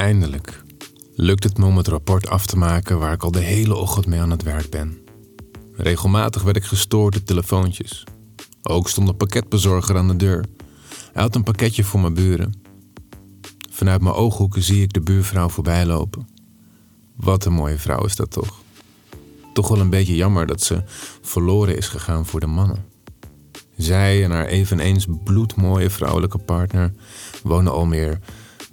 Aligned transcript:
Eindelijk 0.00 0.62
lukt 1.14 1.44
het 1.44 1.58
me 1.58 1.64
om 1.64 1.76
het 1.76 1.88
rapport 1.88 2.28
af 2.28 2.46
te 2.46 2.56
maken 2.56 2.98
waar 2.98 3.12
ik 3.12 3.22
al 3.22 3.30
de 3.30 3.40
hele 3.40 3.76
ochtend 3.76 4.06
mee 4.06 4.20
aan 4.20 4.30
het 4.30 4.42
werk 4.42 4.70
ben. 4.70 4.98
Regelmatig 5.74 6.42
werd 6.42 6.56
ik 6.56 6.64
gestoord 6.64 7.12
door 7.12 7.22
telefoontjes. 7.22 8.04
Ook 8.62 8.88
stond 8.88 9.08
een 9.08 9.16
pakketbezorger 9.16 9.96
aan 9.96 10.08
de 10.08 10.16
deur. 10.16 10.44
Hij 11.12 11.22
had 11.22 11.34
een 11.34 11.42
pakketje 11.42 11.84
voor 11.84 12.00
mijn 12.00 12.14
buren. 12.14 12.62
Vanuit 13.70 14.00
mijn 14.00 14.14
ooghoeken 14.14 14.62
zie 14.62 14.82
ik 14.82 14.92
de 14.92 15.00
buurvrouw 15.00 15.48
voorbij 15.48 15.86
lopen. 15.86 16.28
Wat 17.16 17.44
een 17.44 17.52
mooie 17.52 17.78
vrouw 17.78 18.04
is 18.04 18.16
dat 18.16 18.30
toch? 18.30 18.60
Toch 19.52 19.68
wel 19.68 19.80
een 19.80 19.90
beetje 19.90 20.16
jammer 20.16 20.46
dat 20.46 20.62
ze 20.62 20.82
verloren 21.22 21.76
is 21.76 21.88
gegaan 21.88 22.26
voor 22.26 22.40
de 22.40 22.46
mannen. 22.46 22.84
Zij 23.76 24.24
en 24.24 24.30
haar 24.30 24.46
eveneens 24.46 25.06
bloedmooie 25.24 25.90
vrouwelijke 25.90 26.38
partner 26.38 26.92
wonen 27.42 27.72
al 27.72 27.86
meer 27.86 28.18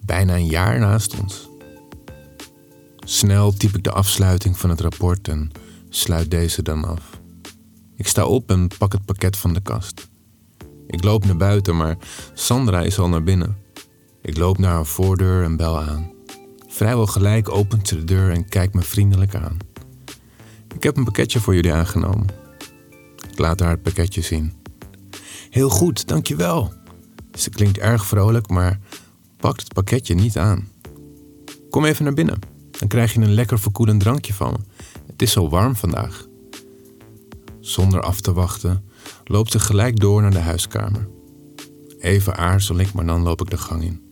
bijna 0.07 0.35
een 0.35 0.47
jaar 0.47 0.79
naast 0.79 1.19
ons. 1.19 1.49
Snel 2.97 3.53
typ 3.53 3.75
ik 3.75 3.83
de 3.83 3.91
afsluiting 3.91 4.57
van 4.57 4.69
het 4.69 4.81
rapport 4.81 5.27
en 5.27 5.51
sluit 5.89 6.31
deze 6.31 6.61
dan 6.61 6.85
af. 6.85 7.19
Ik 7.95 8.07
sta 8.07 8.25
op 8.25 8.49
en 8.49 8.67
pak 8.77 8.91
het 8.91 9.05
pakket 9.05 9.37
van 9.37 9.53
de 9.53 9.61
kast. 9.61 10.09
Ik 10.87 11.03
loop 11.03 11.25
naar 11.25 11.37
buiten, 11.37 11.77
maar 11.77 11.97
Sandra 12.33 12.81
is 12.81 12.99
al 12.99 13.09
naar 13.09 13.23
binnen. 13.23 13.57
Ik 14.21 14.37
loop 14.37 14.57
naar 14.57 14.73
haar 14.73 14.85
voordeur 14.85 15.43
en 15.43 15.57
bel 15.57 15.79
aan. 15.79 16.11
Vrijwel 16.67 17.07
gelijk 17.07 17.49
opent 17.49 17.87
ze 17.87 17.95
de 17.95 18.03
deur 18.03 18.31
en 18.31 18.49
kijkt 18.49 18.73
me 18.73 18.81
vriendelijk 18.81 19.35
aan. 19.35 19.57
Ik 20.75 20.83
heb 20.83 20.97
een 20.97 21.03
pakketje 21.03 21.39
voor 21.39 21.55
jullie 21.55 21.73
aangenomen. 21.73 22.27
Ik 23.31 23.39
laat 23.39 23.59
haar 23.59 23.69
het 23.69 23.81
pakketje 23.81 24.21
zien. 24.21 24.53
Heel 25.49 25.69
goed, 25.69 26.07
dankjewel. 26.07 26.73
Ze 27.33 27.49
klinkt 27.49 27.77
erg 27.77 28.05
vrolijk, 28.05 28.49
maar 28.49 28.79
pakt 29.37 29.61
het 29.61 29.73
pakketje 29.73 30.13
niet 30.13 30.37
aan. 30.37 30.67
Kom 31.69 31.85
even 31.85 32.03
naar 32.03 32.13
binnen. 32.13 32.39
Dan 32.71 32.87
krijg 32.87 33.13
je 33.13 33.19
een 33.19 33.33
lekker 33.33 33.59
verkoelend 33.59 33.99
drankje 33.99 34.33
van 34.33 34.51
me. 34.51 34.57
Het 35.07 35.21
is 35.21 35.31
zo 35.31 35.49
warm 35.49 35.75
vandaag. 35.75 36.25
Zonder 37.59 38.01
af 38.01 38.21
te 38.21 38.33
wachten 38.33 38.83
loopt 39.23 39.51
ze 39.51 39.59
gelijk 39.59 39.99
door 39.99 40.21
naar 40.21 40.31
de 40.31 40.39
huiskamer. 40.39 41.07
Even 41.99 42.37
aarzel 42.37 42.77
ik, 42.77 42.93
maar 42.93 43.05
dan 43.05 43.21
loop 43.21 43.41
ik 43.41 43.49
de 43.49 43.57
gang 43.57 43.83
in. 43.83 44.07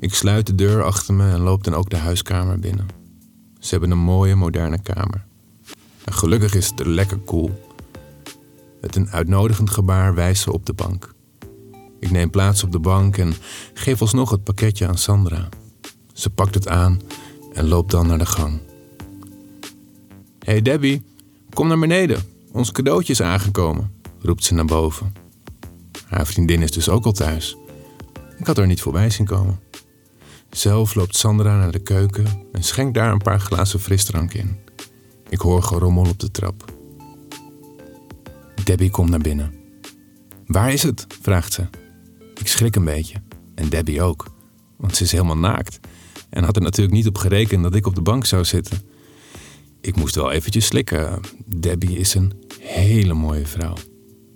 Ik 0.00 0.14
sluit 0.14 0.46
de 0.46 0.54
deur 0.54 0.82
achter 0.82 1.14
me 1.14 1.30
en 1.30 1.40
loop 1.40 1.64
dan 1.64 1.74
ook 1.74 1.90
de 1.90 1.96
huiskamer 1.96 2.58
binnen. 2.58 2.86
Ze 3.58 3.70
hebben 3.70 3.90
een 3.90 3.98
mooie 3.98 4.34
moderne 4.34 4.82
kamer. 4.82 5.26
Gelukkig 6.04 6.54
is 6.54 6.66
het 6.66 6.80
er 6.80 6.88
lekker 6.88 7.18
koel. 7.18 7.66
Met 8.80 8.96
een 8.96 9.10
uitnodigend 9.10 9.70
gebaar 9.70 10.14
wijst 10.14 10.42
ze 10.42 10.52
op 10.52 10.66
de 10.66 10.72
bank. 10.72 11.16
Ik 12.00 12.10
neem 12.10 12.30
plaats 12.30 12.64
op 12.64 12.72
de 12.72 12.78
bank 12.78 13.16
en 13.16 13.34
geef 13.74 14.00
alsnog 14.00 14.30
het 14.30 14.44
pakketje 14.44 14.86
aan 14.86 14.98
Sandra. 14.98 15.48
Ze 16.12 16.30
pakt 16.30 16.54
het 16.54 16.68
aan 16.68 17.00
en 17.52 17.68
loopt 17.68 17.90
dan 17.90 18.06
naar 18.06 18.18
de 18.18 18.26
gang. 18.26 18.60
hey 20.38 20.62
Debbie, 20.62 21.02
kom 21.50 21.68
naar 21.68 21.78
beneden. 21.78 22.22
Ons 22.52 22.72
cadeautje 22.72 23.12
is 23.12 23.22
aangekomen, 23.22 23.92
roept 24.20 24.44
ze 24.44 24.54
naar 24.54 24.64
boven. 24.64 25.12
Haar 26.06 26.26
vriendin 26.26 26.62
is 26.62 26.70
dus 26.70 26.88
ook 26.88 27.04
al 27.04 27.12
thuis. 27.12 27.56
Ik 28.38 28.46
had 28.46 28.56
haar 28.56 28.66
niet 28.66 28.82
voorbij 28.82 29.10
zien 29.10 29.26
komen. 29.26 29.60
Zelf 30.50 30.94
loopt 30.94 31.16
Sandra 31.16 31.58
naar 31.58 31.72
de 31.72 31.78
keuken 31.78 32.26
en 32.52 32.62
schenkt 32.62 32.94
daar 32.94 33.12
een 33.12 33.18
paar 33.18 33.40
glazen 33.40 33.80
frisdrank 33.80 34.34
in. 34.34 34.58
Ik 35.28 35.40
hoor 35.40 35.62
gerommel 35.62 36.08
op 36.08 36.18
de 36.18 36.30
trap. 36.30 36.64
Debbie 38.64 38.90
komt 38.90 39.10
naar 39.10 39.18
binnen. 39.18 39.54
Waar 40.46 40.72
is 40.72 40.82
het? 40.82 41.06
vraagt 41.20 41.52
ze. 41.52 41.66
Ik 42.38 42.48
schrik 42.48 42.76
een 42.76 42.84
beetje. 42.84 43.22
En 43.54 43.68
Debbie 43.68 44.02
ook. 44.02 44.26
Want 44.76 44.96
ze 44.96 45.02
is 45.02 45.12
helemaal 45.12 45.38
naakt. 45.38 45.80
En 46.30 46.44
had 46.44 46.56
er 46.56 46.62
natuurlijk 46.62 46.96
niet 46.96 47.06
op 47.06 47.16
gerekend 47.16 47.62
dat 47.62 47.74
ik 47.74 47.86
op 47.86 47.94
de 47.94 48.02
bank 48.02 48.26
zou 48.26 48.44
zitten. 48.44 48.78
Ik 49.80 49.96
moest 49.96 50.14
wel 50.14 50.30
eventjes 50.30 50.66
slikken. 50.66 51.20
Debbie 51.46 51.98
is 51.98 52.14
een 52.14 52.32
hele 52.60 53.14
mooie 53.14 53.46
vrouw. 53.46 53.76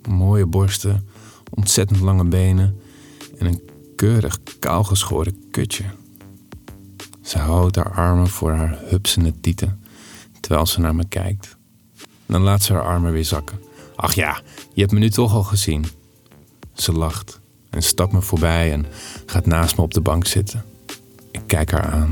Mooie 0.09 0.45
borsten, 0.45 1.07
ontzettend 1.53 1.99
lange 1.99 2.25
benen 2.25 2.79
en 3.37 3.45
een 3.45 3.61
keurig 3.95 4.39
kaalgeschoren 4.59 5.43
kutje. 5.51 5.83
Ze 7.21 7.37
houdt 7.37 7.75
haar 7.75 7.91
armen 7.91 8.27
voor 8.27 8.51
haar 8.51 8.79
hupsende 8.85 9.39
tieten 9.39 9.81
terwijl 10.39 10.65
ze 10.65 10.79
naar 10.79 10.95
me 10.95 11.07
kijkt. 11.07 11.57
Dan 12.25 12.41
laat 12.41 12.63
ze 12.63 12.73
haar 12.73 12.83
armen 12.83 13.11
weer 13.11 13.25
zakken. 13.25 13.59
Ach 13.95 14.13
ja, 14.13 14.41
je 14.73 14.81
hebt 14.81 14.93
me 14.93 14.99
nu 14.99 15.09
toch 15.09 15.33
al 15.33 15.43
gezien. 15.43 15.85
Ze 16.73 16.91
lacht 16.91 17.41
en 17.73 17.83
stapt 17.83 18.13
me 18.13 18.21
voorbij 18.21 18.71
en 18.71 18.85
gaat 19.25 19.45
naast 19.45 19.77
me 19.77 19.83
op 19.83 19.93
de 19.93 20.01
bank 20.01 20.27
zitten. 20.27 20.65
Ik 21.31 21.41
kijk 21.45 21.71
haar 21.71 21.85
aan. 21.85 22.11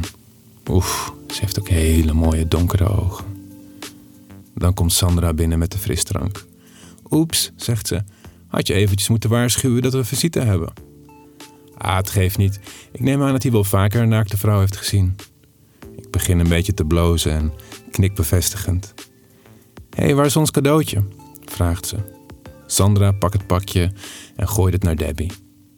Oef, 0.69 1.13
ze 1.27 1.39
heeft 1.41 1.59
ook 1.59 1.69
hele 1.69 2.13
mooie 2.13 2.47
donkere 2.47 2.87
ogen. 2.87 3.25
Dan 4.55 4.73
komt 4.73 4.93
Sandra 4.93 5.33
binnen 5.33 5.59
met 5.59 5.71
de 5.71 5.77
frisdrank. 5.77 6.45
Oeps, 7.09 7.51
zegt 7.55 7.87
ze. 7.87 8.03
Had 8.47 8.67
je 8.67 8.73
eventjes 8.73 9.09
moeten 9.09 9.29
waarschuwen 9.29 9.81
dat 9.81 9.93
we 9.93 10.03
visite 10.03 10.39
hebben? 10.39 10.73
Ah, 11.77 11.95
het 11.95 12.09
geeft 12.09 12.37
niet. 12.37 12.59
Ik 12.91 12.99
neem 12.99 13.23
aan 13.23 13.31
dat 13.31 13.43
hij 13.43 13.51
wel 13.51 13.63
vaker 13.63 14.01
een 14.01 14.09
naakte 14.09 14.37
vrouw 14.37 14.59
heeft 14.59 14.77
gezien. 14.77 15.15
Ik 15.95 16.11
begin 16.11 16.39
een 16.39 16.49
beetje 16.49 16.73
te 16.73 16.85
blozen 16.85 17.31
en 17.31 17.53
knik 17.91 18.15
bevestigend. 18.15 18.93
Hé, 19.89 20.03
hey, 20.03 20.15
waar 20.15 20.25
is 20.25 20.35
ons 20.35 20.51
cadeautje? 20.51 21.03
vraagt 21.45 21.87
ze. 21.87 21.97
Sandra 22.65 23.11
pakt 23.11 23.33
het 23.33 23.47
pakje 23.47 23.91
en 24.35 24.47
gooit 24.47 24.73
het 24.73 24.83
naar 24.83 24.95
Debbie. 24.95 25.31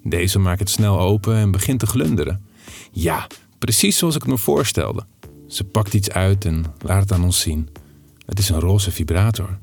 Deze 0.03 0.39
maakt 0.39 0.59
het 0.59 0.69
snel 0.69 0.99
open 0.99 1.35
en 1.35 1.51
begint 1.51 1.79
te 1.79 1.85
glunderen. 1.85 2.45
Ja, 2.91 3.27
precies 3.57 3.97
zoals 3.97 4.15
ik 4.15 4.21
het 4.21 4.31
me 4.31 4.37
voorstelde. 4.37 5.05
Ze 5.47 5.63
pakt 5.63 5.93
iets 5.93 6.09
uit 6.09 6.45
en 6.45 6.65
laat 6.81 7.01
het 7.01 7.11
aan 7.11 7.23
ons 7.23 7.39
zien. 7.39 7.69
Het 8.25 8.39
is 8.39 8.49
een 8.49 8.59
roze 8.59 8.91
vibrator. 8.91 9.57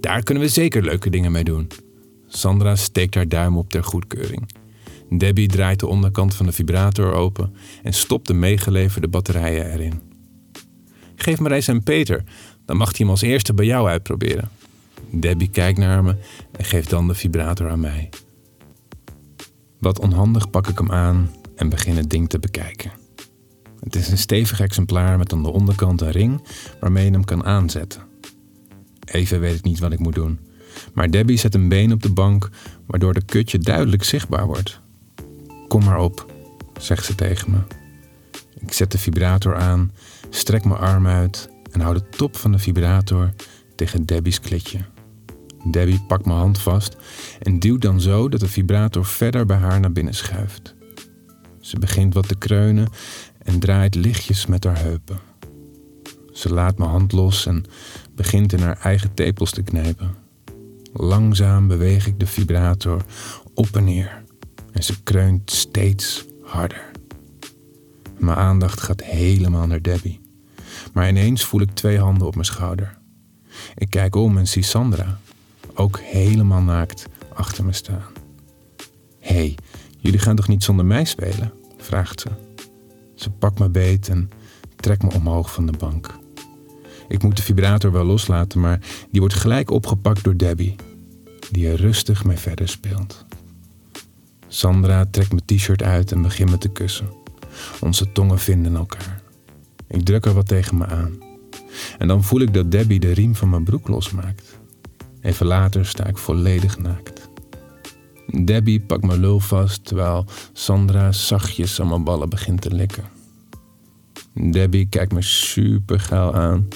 Daar 0.00 0.22
kunnen 0.22 0.42
we 0.42 0.48
zeker 0.48 0.82
leuke 0.82 1.10
dingen 1.10 1.32
mee 1.32 1.44
doen. 1.44 1.68
Sandra 2.28 2.76
steekt 2.76 3.14
haar 3.14 3.28
duim 3.28 3.56
op 3.56 3.70
ter 3.70 3.84
goedkeuring. 3.84 4.48
Debbie 5.10 5.48
draait 5.48 5.80
de 5.80 5.86
onderkant 5.86 6.34
van 6.34 6.46
de 6.46 6.52
vibrator 6.52 7.12
open 7.12 7.54
en 7.82 7.92
stopt 7.92 8.26
de 8.26 8.34
meegeleverde 8.34 9.08
batterijen 9.08 9.72
erin. 9.72 10.00
Geef 11.16 11.38
maar 11.38 11.52
eens 11.52 11.68
aan 11.68 11.82
Peter, 11.82 12.24
dan 12.64 12.76
mag 12.76 12.88
hij 12.88 12.96
hem 12.98 13.10
als 13.10 13.22
eerste 13.22 13.54
bij 13.54 13.66
jou 13.66 13.88
uitproberen. 13.88 14.50
Debbie 15.10 15.50
kijkt 15.50 15.78
naar 15.78 16.04
me 16.04 16.16
en 16.52 16.64
geeft 16.64 16.90
dan 16.90 17.08
de 17.08 17.14
vibrator 17.14 17.70
aan 17.70 17.80
mij. 17.80 18.08
Wat 19.78 20.00
onhandig 20.00 20.50
pak 20.50 20.68
ik 20.68 20.78
hem 20.78 20.92
aan 20.92 21.30
en 21.56 21.68
begin 21.68 21.96
het 21.96 22.10
ding 22.10 22.28
te 22.28 22.38
bekijken. 22.38 22.90
Het 23.80 23.96
is 23.96 24.08
een 24.08 24.18
stevig 24.18 24.60
exemplaar 24.60 25.18
met 25.18 25.32
aan 25.32 25.42
de 25.42 25.52
onderkant 25.52 26.00
een 26.00 26.10
ring 26.10 26.42
waarmee 26.80 27.04
je 27.04 27.10
hem 27.10 27.24
kan 27.24 27.44
aanzetten. 27.44 28.02
Even 29.04 29.40
weet 29.40 29.56
ik 29.56 29.64
niet 29.64 29.78
wat 29.78 29.92
ik 29.92 29.98
moet 29.98 30.14
doen. 30.14 30.38
Maar 30.94 31.10
Debbie 31.10 31.36
zet 31.36 31.54
een 31.54 31.68
been 31.68 31.92
op 31.92 32.02
de 32.02 32.12
bank, 32.12 32.50
waardoor 32.86 33.14
de 33.14 33.24
kutje 33.24 33.58
duidelijk 33.58 34.04
zichtbaar 34.04 34.46
wordt. 34.46 34.80
Kom 35.68 35.84
maar 35.84 35.98
op, 35.98 36.32
zegt 36.78 37.04
ze 37.04 37.14
tegen 37.14 37.50
me. 37.50 37.58
Ik 38.60 38.72
zet 38.72 38.92
de 38.92 38.98
vibrator 38.98 39.56
aan, 39.56 39.92
strek 40.30 40.64
mijn 40.64 40.80
arm 40.80 41.06
uit 41.06 41.48
en 41.70 41.80
hou 41.80 41.94
de 41.94 42.08
top 42.08 42.36
van 42.36 42.52
de 42.52 42.58
vibrator 42.58 43.32
tegen 43.74 44.06
Debbie's 44.06 44.40
klitje. 44.40 44.78
Debbie 45.70 46.00
pakt 46.06 46.26
mijn 46.26 46.38
hand 46.38 46.58
vast 46.58 46.96
en 47.38 47.58
duwt 47.58 47.82
dan 47.82 48.00
zo 48.00 48.28
dat 48.28 48.40
de 48.40 48.48
vibrator 48.48 49.04
verder 49.04 49.46
bij 49.46 49.56
haar 49.56 49.80
naar 49.80 49.92
binnen 49.92 50.14
schuift. 50.14 50.74
Ze 51.60 51.78
begint 51.78 52.14
wat 52.14 52.28
te 52.28 52.36
kreunen 52.36 52.88
en 53.38 53.58
draait 53.58 53.94
lichtjes 53.94 54.46
met 54.46 54.64
haar 54.64 54.78
heupen. 54.78 55.18
Ze 56.32 56.52
laat 56.52 56.78
mijn 56.78 56.90
hand 56.90 57.12
los 57.12 57.46
en 57.46 57.64
begint 58.14 58.52
in 58.52 58.60
haar 58.60 58.78
eigen 58.82 59.14
tepels 59.14 59.50
te 59.50 59.62
knijpen. 59.62 60.14
Langzaam 60.92 61.68
beweeg 61.68 62.06
ik 62.06 62.20
de 62.20 62.26
vibrator 62.26 63.04
op 63.54 63.76
en 63.76 63.84
neer 63.84 64.24
en 64.72 64.82
ze 64.82 65.02
kreunt 65.02 65.50
steeds 65.50 66.24
harder. 66.42 66.90
Mijn 68.18 68.36
aandacht 68.36 68.80
gaat 68.80 69.04
helemaal 69.04 69.66
naar 69.66 69.82
Debbie. 69.82 70.20
Maar 70.92 71.08
ineens 71.08 71.44
voel 71.44 71.60
ik 71.60 71.70
twee 71.70 71.98
handen 71.98 72.26
op 72.26 72.34
mijn 72.34 72.46
schouder. 72.46 72.98
Ik 73.74 73.90
kijk 73.90 74.14
om 74.14 74.38
en 74.38 74.48
zie 74.48 74.62
Sandra, 74.62 75.18
ook 75.76 75.98
helemaal 76.00 76.62
naakt, 76.62 77.06
achter 77.34 77.64
me 77.64 77.72
staan. 77.72 78.12
Hé, 79.18 79.34
hey, 79.34 79.54
jullie 79.98 80.18
gaan 80.18 80.36
toch 80.36 80.48
niet 80.48 80.64
zonder 80.64 80.84
mij 80.84 81.04
spelen? 81.04 81.52
vraagt 81.76 82.20
ze. 82.20 82.28
Ze 83.14 83.30
pakt 83.30 83.58
me 83.58 83.68
beet 83.68 84.08
en 84.08 84.30
trekt 84.76 85.02
me 85.02 85.12
omhoog 85.14 85.52
van 85.52 85.66
de 85.66 85.76
bank. 85.78 86.14
Ik 87.08 87.22
moet 87.22 87.36
de 87.36 87.42
vibrator 87.42 87.92
wel 87.92 88.04
loslaten, 88.04 88.60
maar 88.60 88.80
die 89.10 89.20
wordt 89.20 89.34
gelijk 89.34 89.70
opgepakt 89.70 90.24
door 90.24 90.36
Debbie, 90.36 90.76
die 91.50 91.68
er 91.68 91.76
rustig 91.76 92.24
mee 92.24 92.36
verder 92.36 92.68
speelt. 92.68 93.24
Sandra 94.48 95.06
trekt 95.10 95.30
mijn 95.30 95.44
t-shirt 95.44 95.82
uit 95.82 96.12
en 96.12 96.22
begint 96.22 96.50
me 96.50 96.58
te 96.58 96.68
kussen. 96.68 97.08
Onze 97.80 98.12
tongen 98.12 98.38
vinden 98.38 98.76
elkaar. 98.76 99.20
Ik 99.86 100.04
druk 100.04 100.26
er 100.26 100.34
wat 100.34 100.48
tegen 100.48 100.76
me 100.76 100.86
aan. 100.86 101.18
En 101.98 102.08
dan 102.08 102.24
voel 102.24 102.40
ik 102.40 102.54
dat 102.54 102.70
Debbie 102.70 103.00
de 103.00 103.12
riem 103.12 103.34
van 103.34 103.50
mijn 103.50 103.64
broek 103.64 103.88
losmaakt. 103.88 104.58
Even 105.20 105.46
later 105.46 105.86
sta 105.86 106.06
ik 106.06 106.18
volledig 106.18 106.78
naakt. 106.78 107.28
Debbie 108.44 108.80
pakt 108.80 109.04
mijn 109.04 109.20
lul 109.20 109.40
vast 109.40 109.84
terwijl 109.84 110.24
Sandra 110.52 111.12
zachtjes 111.12 111.80
aan 111.80 111.88
mijn 111.88 112.04
ballen 112.04 112.28
begint 112.28 112.60
te 112.60 112.74
likken. 112.74 113.04
Debbie 114.32 114.86
kijkt 114.88 115.12
me 115.12 115.22
super 115.22 116.08
aan, 116.32 116.68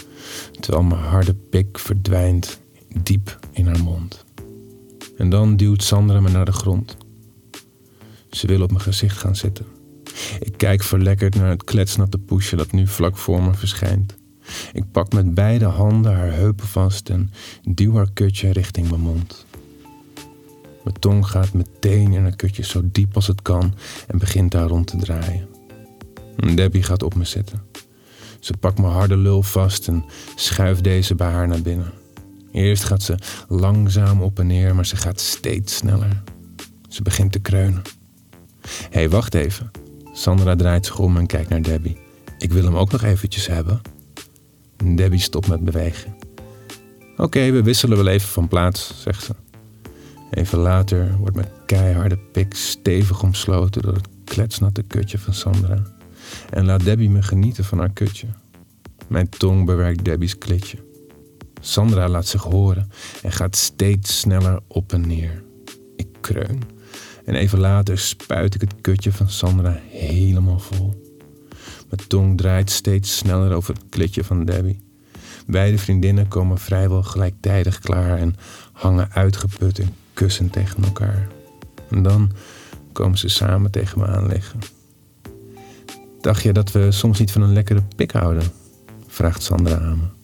terwijl 0.61 0.85
mijn 0.85 1.01
harde 1.01 1.35
pik 1.35 1.79
verdwijnt 1.79 2.61
diep 3.03 3.39
in 3.53 3.67
haar 3.67 3.83
mond. 3.83 4.25
En 5.17 5.31
dan 5.31 5.57
duwt 5.57 5.83
Sandra 5.83 6.21
me 6.21 6.31
naar 6.31 6.45
de 6.45 6.53
grond. 6.53 6.97
Ze 8.31 8.47
wil 8.47 8.63
op 8.63 8.71
mijn 8.71 8.83
gezicht 8.83 9.19
gaan 9.19 9.37
zitten. 9.37 9.67
Ik 10.41 10.53
kijk 10.57 10.83
verlekkerd 10.83 11.35
naar 11.35 11.51
het 11.51 11.65
kletsnatte 11.65 12.19
poesje 12.19 12.57
dat 12.57 12.73
nu 12.73 12.87
vlak 12.87 13.17
voor 13.17 13.43
me 13.43 13.55
verschijnt. 13.55 14.20
Ik 14.73 14.85
pak 14.93 15.13
met 15.13 15.35
beide 15.35 15.65
handen 15.65 16.15
haar 16.15 16.33
heupen 16.33 16.67
vast 16.67 17.09
en 17.09 17.31
duw 17.63 17.95
haar 17.95 18.11
kutje 18.13 18.53
richting 18.53 18.89
mijn 18.89 19.01
mond. 19.01 19.47
Mijn 20.85 20.99
tong 20.99 21.27
gaat 21.27 21.53
meteen 21.53 22.13
in 22.13 22.23
haar 22.23 22.37
kutje 22.37 22.65
zo 22.65 22.81
diep 22.85 23.15
als 23.15 23.27
het 23.27 23.43
kan 23.43 23.75
en 24.07 24.19
begint 24.19 24.51
daar 24.51 24.67
rond 24.67 24.87
te 24.87 24.97
draaien. 24.97 25.49
Debbie 26.55 26.83
gaat 26.83 27.03
op 27.03 27.15
me 27.15 27.25
zitten. 27.25 27.63
Ze 28.41 28.57
pakt 28.57 28.79
mijn 28.79 28.93
harde 28.93 29.17
lul 29.17 29.43
vast 29.43 29.89
en 29.89 30.05
schuift 30.35 30.85
deze 30.85 31.15
bij 31.15 31.31
haar 31.31 31.49
naar 31.49 31.63
binnen. 31.63 31.93
Eerst 32.53 32.85
gaat 32.85 33.03
ze 33.03 33.19
langzaam 33.49 34.23
op 34.23 34.39
en 34.39 34.47
neer, 34.47 34.75
maar 34.75 34.87
ze 34.87 34.97
gaat 34.97 35.21
steeds 35.21 35.77
sneller. 35.77 36.23
Ze 36.89 37.03
begint 37.03 37.33
te 37.33 37.39
kreunen. 37.39 37.83
Hé, 38.67 38.69
hey, 38.91 39.09
wacht 39.09 39.35
even. 39.35 39.71
Sandra 40.13 40.57
draait 40.57 40.87
zich 40.87 40.99
om 40.99 41.17
en 41.17 41.27
kijkt 41.27 41.49
naar 41.49 41.63
Debbie. 41.63 41.99
Ik 42.39 42.53
wil 42.53 42.65
hem 42.65 42.77
ook 42.77 42.91
nog 42.93 43.03
eventjes 43.03 43.47
hebben. 43.47 43.81
Debbie 44.85 45.21
stopt 45.21 45.49
met 45.49 45.65
bewegen. 45.65 46.17
Oké, 47.17 47.51
we 47.51 47.63
wisselen 47.63 47.97
wel 47.97 48.07
even 48.07 48.29
van 48.29 48.49
plaats, 48.49 49.03
zegt 49.03 49.25
ze. 49.25 49.35
Even 50.31 50.59
later 50.59 51.17
wordt 51.19 51.37
mijn 51.37 51.49
keiharde 51.67 52.19
pik 52.33 52.55
stevig 52.55 53.23
omsloten 53.23 53.83
door 53.83 53.95
het 53.95 54.09
kletsnatte 54.25 54.83
kutje 54.83 55.19
van 55.19 55.35
Sandra. 55.35 55.83
En 56.51 56.65
laat 56.65 56.85
Debbie 56.85 57.11
me 57.11 57.23
genieten 57.23 57.65
van 57.65 57.79
haar 57.79 57.93
kutje. 57.93 58.27
Mijn 59.09 59.29
tong 59.29 59.67
bewerkt 59.67 60.05
Debbie's 60.05 60.39
klitje. 60.39 60.79
Sandra 61.61 62.09
laat 62.09 62.27
zich 62.27 62.43
horen 62.43 62.91
en 63.23 63.33
gaat 63.33 63.57
steeds 63.57 64.19
sneller 64.19 64.61
op 64.67 64.93
en 64.93 65.07
neer. 65.07 65.43
Ik 65.97 66.09
kreun. 66.21 66.63
En 67.25 67.35
even 67.35 67.59
later 67.59 67.99
spuit 67.99 68.55
ik 68.55 68.61
het 68.61 68.75
kutje 68.81 69.13
van 69.13 69.29
Sandra 69.29 69.81
helemaal 69.89 70.59
vol. 70.59 71.10
Mijn 71.91 72.09
tong 72.09 72.37
draait 72.37 72.71
steeds 72.71 73.17
sneller 73.17 73.53
over 73.53 73.75
het 73.75 73.85
klitje 73.89 74.25
van 74.25 74.45
Debbie. 74.45 74.81
Beide 75.47 75.79
vriendinnen 75.79 76.29
komen 76.29 76.59
vrijwel 76.59 77.03
gelijktijdig 77.03 77.79
klaar 77.79 78.19
en 78.19 78.37
hangen 78.73 79.13
uitgeput 79.13 79.79
en 79.79 79.95
kussen 80.15 80.51
tegen 80.51 80.85
elkaar. 80.85 81.29
En 81.91 82.03
dan 82.03 82.33
komen 82.93 83.19
ze 83.19 83.29
samen 83.29 83.71
tegen 83.71 83.99
me 83.99 84.07
aan 84.07 84.27
liggen. 84.27 84.59
Dacht 86.21 86.43
je 86.43 86.53
dat 86.53 86.73
we 86.73 86.93
soms 86.93 87.19
niet 87.19 87.33
van 87.33 87.43
een 87.43 87.53
lekkere 87.53 87.83
pik 87.97 88.11
houden? 88.13 88.43
vraagt 89.07 89.43
Sandra 89.43 89.79
aan 89.79 89.99
me. 89.99 90.19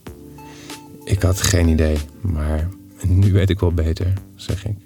Ik 1.05 1.23
had 1.23 1.43
geen 1.43 1.69
idee, 1.69 1.97
maar 2.21 2.69
nu 3.07 3.33
weet 3.33 3.51
ik 3.51 3.61
wel 3.61 3.73
beter, 3.73 4.13
zeg 4.35 4.67
ik. 4.67 4.77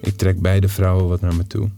Ik 0.00 0.16
trek 0.16 0.40
beide 0.40 0.68
vrouwen 0.68 1.08
wat 1.08 1.20
naar 1.20 1.34
me 1.34 1.46
toe. 1.46 1.70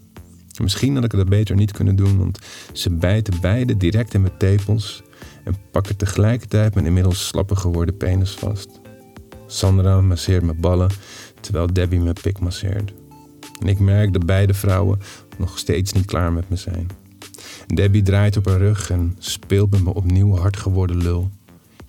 Misschien 0.58 0.94
had 0.94 1.05
ik 1.05 1.10
dat 1.10 1.28
beter 1.28 1.56
niet 1.56 1.72
kunnen 1.72 1.96
doen, 1.96 2.19
want 2.19 2.38
ze 2.72 2.90
bijten 2.90 3.40
beide 3.40 3.76
direct 3.76 4.14
in 4.14 4.20
mijn 4.20 4.37
tepels 4.38 5.02
en 5.44 5.56
pakken 5.70 5.96
tegelijkertijd 5.96 6.75
mijn 6.75 6.87
inmiddels 6.87 7.26
slapper 7.26 7.56
geworden 7.56 7.96
penis 7.96 8.31
vast. 8.31 8.81
Sandra 9.46 10.00
masseert 10.00 10.43
mijn 10.43 10.60
ballen, 10.60 10.90
terwijl 11.40 11.72
Debbie 11.72 12.00
mijn 12.00 12.16
pik 12.22 12.40
masseert. 12.40 12.93
En 13.60 13.66
ik 13.66 13.78
merk 13.78 14.12
dat 14.12 14.26
beide 14.26 14.55
vrouwen 14.55 15.00
nog 15.38 15.58
steeds 15.58 15.93
niet 15.93 16.06
klaar 16.06 16.32
met 16.32 16.49
me 16.49 16.56
zijn. 16.56 16.87
Debbie 17.66 18.02
draait 18.02 18.37
op 18.37 18.46
haar 18.46 18.58
rug 18.58 18.90
en 18.90 19.16
speelt 19.19 19.70
met 19.70 19.84
me 19.84 19.94
opnieuw 19.94 20.37
hard 20.37 20.56
geworden 20.56 21.02
lul. 21.02 21.31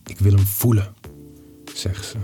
Ik 0.05 0.19
wil 0.19 0.31
hem 0.31 0.45
voelen, 0.45 0.93
zegt 1.73 2.05
ze. 2.05 2.17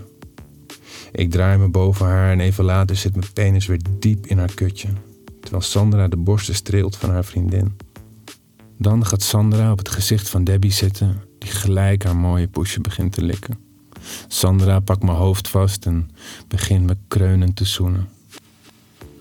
Ik 1.11 1.31
draai 1.31 1.57
me 1.57 1.67
boven 1.67 2.05
haar 2.05 2.31
en 2.31 2.39
even 2.39 2.63
later 2.63 2.95
zit 2.95 3.15
mijn 3.15 3.33
penis 3.33 3.65
weer 3.65 3.79
diep 3.99 4.25
in 4.25 4.37
haar 4.37 4.53
kutje, 4.53 4.87
terwijl 5.45 5.63
Sandra 5.63 6.07
de 6.07 6.17
borsten 6.17 6.55
streelt 6.55 6.95
van 6.95 7.09
haar 7.09 7.25
vriendin. 7.25 7.77
Dan 8.77 9.05
gaat 9.05 9.21
Sandra 9.21 9.71
op 9.71 9.77
het 9.77 9.89
gezicht 9.89 10.29
van 10.29 10.43
Debbie 10.43 10.71
zitten, 10.71 11.21
die 11.39 11.49
gelijk 11.49 12.03
haar 12.03 12.15
mooie 12.15 12.47
poesje 12.47 12.81
begint 12.81 13.11
te 13.11 13.21
likken. 13.21 13.57
Sandra 14.27 14.79
pakt 14.79 15.03
mijn 15.03 15.17
hoofd 15.17 15.47
vast 15.47 15.85
en 15.85 16.09
begint 16.47 16.85
me 16.85 16.97
kreunend 17.07 17.55
te 17.55 17.65
zoenen. 17.65 18.09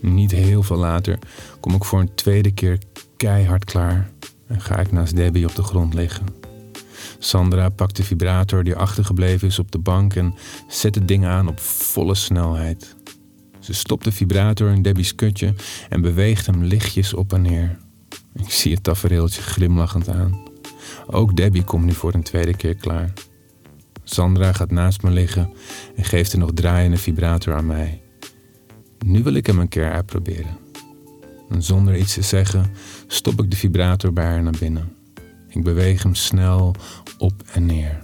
Niet 0.00 0.30
heel 0.30 0.62
veel 0.62 0.76
later 0.76 1.18
kom 1.60 1.74
ik 1.74 1.84
voor 1.84 2.00
een 2.00 2.14
tweede 2.14 2.50
keer 2.50 2.78
keihard 3.16 3.64
klaar 3.64 4.10
en 4.46 4.60
ga 4.60 4.78
ik 4.78 4.92
naast 4.92 5.16
Debbie 5.16 5.46
op 5.46 5.54
de 5.54 5.62
grond 5.62 5.94
liggen. 5.94 6.26
Sandra 7.18 7.68
pakt 7.68 7.96
de 7.96 8.04
vibrator 8.04 8.64
die 8.64 8.76
achtergebleven 8.76 9.48
is 9.48 9.58
op 9.58 9.72
de 9.72 9.78
bank 9.78 10.14
en 10.14 10.34
zet 10.68 10.94
het 10.94 11.08
ding 11.08 11.26
aan 11.26 11.48
op 11.48 11.60
volle 11.60 12.14
snelheid. 12.14 12.94
Ze 13.64 13.72
stopt 13.72 14.04
de 14.04 14.12
vibrator 14.12 14.70
in 14.70 14.82
Debbie's 14.82 15.14
kutje 15.14 15.54
en 15.88 16.00
beweegt 16.00 16.46
hem 16.46 16.64
lichtjes 16.64 17.14
op 17.14 17.32
en 17.32 17.42
neer. 17.42 17.78
Ik 18.34 18.50
zie 18.50 18.72
het 18.74 18.82
tafereeltje 18.82 19.42
glimlachend 19.42 20.08
aan. 20.08 20.42
Ook 21.06 21.36
Debbie 21.36 21.64
komt 21.64 21.84
nu 21.84 21.92
voor 21.92 22.14
een 22.14 22.22
tweede 22.22 22.56
keer 22.56 22.74
klaar. 22.74 23.12
Sandra 24.02 24.52
gaat 24.52 24.70
naast 24.70 25.02
me 25.02 25.10
liggen 25.10 25.50
en 25.96 26.04
geeft 26.04 26.32
een 26.32 26.38
nog 26.38 26.52
draaiende 26.52 26.96
vibrator 26.96 27.54
aan 27.54 27.66
mij. 27.66 28.02
Nu 29.06 29.22
wil 29.22 29.34
ik 29.34 29.46
hem 29.46 29.58
een 29.58 29.68
keer 29.68 29.92
uitproberen. 29.92 30.56
En 31.50 31.62
zonder 31.62 31.96
iets 31.96 32.14
te 32.14 32.22
zeggen 32.22 32.70
stop 33.06 33.42
ik 33.42 33.50
de 33.50 33.56
vibrator 33.56 34.12
bij 34.12 34.24
haar 34.24 34.42
naar 34.42 34.56
binnen. 34.58 34.92
Ik 35.48 35.62
beweeg 35.62 36.02
hem 36.02 36.14
snel 36.14 36.74
op 37.18 37.42
en 37.52 37.66
neer. 37.66 38.02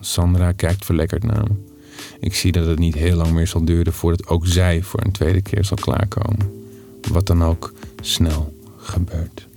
Sandra 0.00 0.52
kijkt 0.52 0.84
verlekkerd 0.84 1.22
naar 1.22 1.42
me. 1.42 1.73
Ik 2.20 2.34
zie 2.34 2.52
dat 2.52 2.66
het 2.66 2.78
niet 2.78 2.94
heel 2.94 3.16
lang 3.16 3.32
meer 3.32 3.46
zal 3.46 3.64
duren 3.64 3.92
voordat 3.92 4.26
ook 4.26 4.46
zij 4.46 4.82
voor 4.82 5.04
een 5.04 5.12
tweede 5.12 5.42
keer 5.42 5.64
zal 5.64 5.76
klaarkomen. 5.76 6.64
Wat 7.10 7.26
dan 7.26 7.44
ook 7.44 7.72
snel 8.00 8.58
gebeurt. 8.76 9.48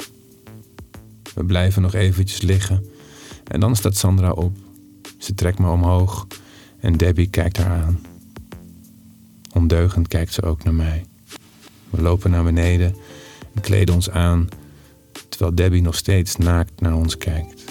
We 1.34 1.44
blijven 1.44 1.82
nog 1.82 1.94
eventjes 1.94 2.42
liggen 2.42 2.86
en 3.44 3.60
dan 3.60 3.76
staat 3.76 3.98
Sandra 3.98 4.32
op. 4.32 4.58
Ze 5.18 5.34
trekt 5.34 5.60
me 5.60 5.70
omhoog 5.70 6.28
en 6.80 6.98
Debbie 6.98 7.30
kijkt 7.30 7.58
haar 7.58 7.84
aan. 7.84 8.00
Ondeugend 9.54 10.08
kijkt 10.08 10.34
ze 10.34 10.42
ook 10.42 10.64
naar 10.64 10.74
mij. 10.74 11.06
We 11.90 12.02
lopen 12.02 12.32
naar 12.32 12.44
beneden 12.44 12.96
en 13.54 13.62
kleden 13.62 13.96
ons 13.96 14.10
aan, 14.10 14.50
terwijl 15.30 15.56
Debbie 15.56 15.82
nog 15.82 15.96
steeds 15.96 16.36
naakt 16.36 16.82
naar 16.82 16.96
ons 16.96 17.18
kijkt. 17.18 17.64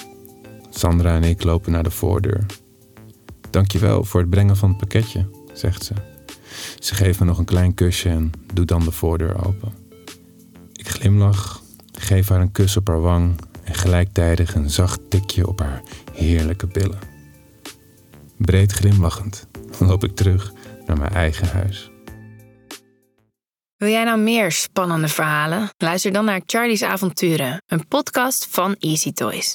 Sandra 0.71 1.15
en 1.15 1.25
ik 1.25 1.45
lopen 1.45 1.73
naar 1.73 1.83
de 1.83 1.91
voordeur. 1.91 2.47
Dankjewel 3.57 4.05
voor 4.05 4.21
het 4.21 4.31
brengen 4.31 4.57
van 4.57 4.69
het 4.69 4.79
pakketje, 4.79 5.27
zegt 5.53 5.85
ze. 5.85 5.95
Ze 6.79 6.95
geeft 6.95 7.21
me 7.21 7.27
nog 7.27 7.39
een 7.39 7.45
klein 7.45 7.75
kusje 7.75 8.09
en 8.09 8.33
doet 8.55 8.69
dan 8.69 8.85
de 8.85 8.91
voordeur 8.91 9.47
open. 9.47 9.75
Ik 10.73 10.89
glimlach, 10.89 11.63
geef 11.93 12.29
haar 12.29 12.41
een 12.41 12.53
kus 12.53 12.77
op 12.77 12.89
haar 12.89 13.01
wang 13.01 13.41
en 13.65 13.75
gelijktijdig 13.75 14.55
een 14.55 14.71
zacht 14.71 15.01
tikje 15.11 15.49
op 15.49 15.59
haar 15.59 15.83
heerlijke 16.13 16.67
billen. 16.67 16.99
Breed 18.37 18.73
glimlachend 18.73 19.47
loop 19.79 20.05
ik 20.05 20.17
terug 20.17 20.53
naar 20.87 20.99
mijn 20.99 21.13
eigen 21.13 21.49
huis. 21.49 21.91
Wil 23.77 23.89
jij 23.89 24.05
nou 24.05 24.19
meer 24.19 24.53
spannende 24.53 25.09
verhalen? 25.09 25.71
Luister 25.79 26.13
dan 26.13 26.25
naar 26.25 26.41
Charlie's 26.47 26.83
Avonturen, 26.83 27.63
een 27.67 27.89
podcast 27.89 28.47
van 28.51 28.77
Easy 28.79 29.13
Toys. 29.13 29.55